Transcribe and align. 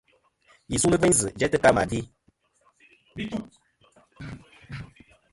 Yi 0.69 0.75
sulɨ 0.81 0.97
gveyn 0.99 1.17
zɨ̀ 1.19 1.33
jæ 1.39 1.47
tɨ 1.51 1.57
ka 1.63 1.69
mà 1.75 1.83
gvi. 1.89 1.99